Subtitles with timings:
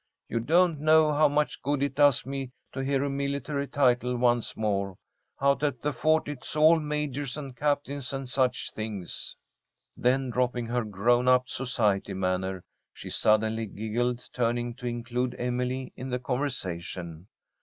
[0.27, 4.57] You don't know how much good it does me to hear a military title once
[4.57, 4.95] more.
[5.39, 9.35] Out at the fort it's all majors and captains and such things."
[9.95, 16.09] Then, dropping her grown up society manner, she suddenly giggled, turning to include Emily in
[16.09, 17.27] the conversation.